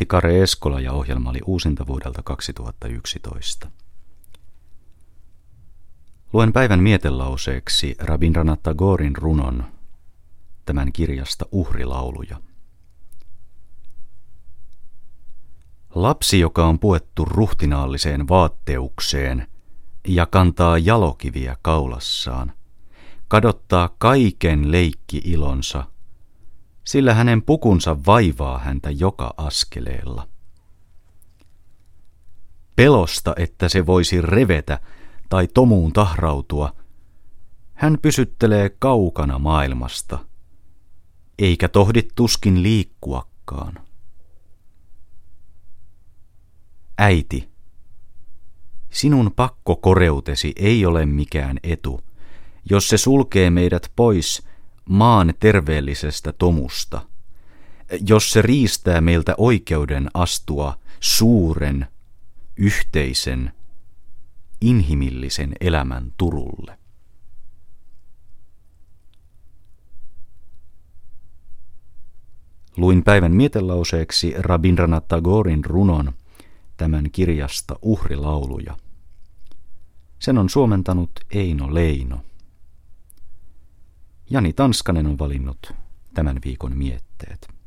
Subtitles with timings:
[0.00, 3.70] Äänitti Kare Eskola ja ohjelma oli uusinta vuodelta 2011.
[6.32, 9.64] Luen päivän mietelauseeksi Rabindranath Tagorin runon
[10.66, 12.40] tämän kirjasta Uhrilauluja.
[15.94, 19.46] Lapsi, joka on puettu ruhtinaalliseen vaatteukseen
[20.08, 22.52] ja kantaa jalokiviä kaulassaan,
[23.28, 25.84] kadottaa kaiken leikki-ilonsa,
[26.84, 30.28] sillä hänen pukunsa vaivaa häntä joka askeleella.
[32.76, 34.80] Pelosta, että se voisi revetä
[35.28, 36.72] tai tomuun tahrautua,
[37.74, 40.18] hän pysyttelee kaukana maailmasta,
[41.38, 43.74] eikä tohdi tuskin liikkuakaan.
[46.98, 47.48] Äiti,
[48.90, 52.00] sinun pakkokoreutesi ei ole mikään etu,
[52.70, 54.49] jos se sulkee meidät pois
[54.88, 57.00] maan terveellisestä tomusta,
[58.06, 61.86] jos se riistää meiltä oikeuden astua suuren,
[62.56, 63.52] yhteisen,
[64.60, 66.78] inhimillisen elämän turulle.
[72.76, 76.12] Luin päivän mietelauseeksi Rabindranath Tagorin runon
[76.76, 78.76] tämän kirjasta Uhrilauluja.
[80.18, 82.20] Sen on suomentanut Eino Leino.
[84.30, 85.72] Jani Tanskanen on valinnut
[86.14, 87.59] tämän viikon mietteet.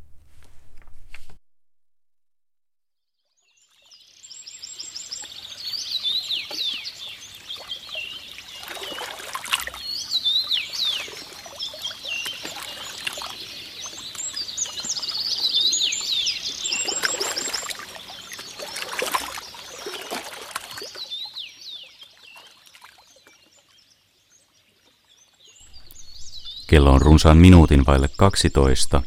[26.74, 29.02] Kello on runsaan minuutin vaille 12.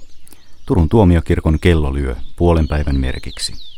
[0.67, 3.76] Turun tuomiokirkon kello lyö puolen päivän merkiksi.